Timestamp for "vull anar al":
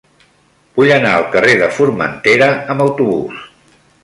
0.79-1.27